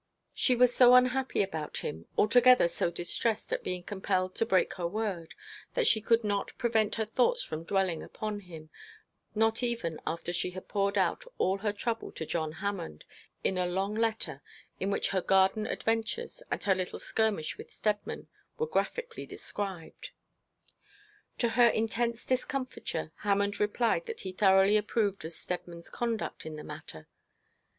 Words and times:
She 0.33 0.55
was 0.55 0.73
so 0.73 0.95
unhappy 0.95 1.43
about 1.43 1.77
him, 1.85 2.07
altogether 2.17 2.67
so 2.67 2.89
distressed 2.89 3.53
at 3.53 3.63
being 3.63 3.83
compelled 3.83 4.33
to 4.33 4.47
break 4.47 4.73
her 4.73 4.87
word, 4.87 5.35
that 5.75 5.85
she 5.85 6.01
could 6.01 6.23
not 6.23 6.57
prevent 6.57 6.95
her 6.95 7.05
thoughts 7.05 7.43
from 7.43 7.65
dwelling 7.65 8.01
upon 8.01 8.39
him, 8.39 8.71
not 9.35 9.61
even 9.61 9.99
after 10.07 10.33
she 10.33 10.49
had 10.57 10.67
poured 10.67 10.97
out 10.97 11.23
all 11.37 11.59
her 11.59 11.71
trouble 11.71 12.11
to 12.13 12.25
John 12.25 12.53
Hammond 12.53 13.05
in 13.43 13.59
a 13.59 13.67
long 13.67 13.93
letter, 13.93 14.41
in 14.79 14.89
which 14.89 15.09
her 15.09 15.21
garden 15.21 15.67
adventures 15.67 16.41
and 16.49 16.63
her 16.63 16.73
little 16.73 16.97
skirmish 16.97 17.59
with 17.59 17.69
Steadman 17.69 18.27
were 18.57 18.65
graphically 18.65 19.27
described. 19.27 20.09
To 21.37 21.49
her 21.49 21.67
intense 21.67 22.25
discomfiture 22.25 23.11
Hammond 23.17 23.59
replied 23.59 24.07
that 24.07 24.21
he 24.21 24.31
thoroughly 24.31 24.77
approved 24.77 25.23
of 25.25 25.31
Steadman's 25.31 25.89
conduct 25.91 26.43
in 26.43 26.55
the 26.55 26.63
matter. 26.63 27.07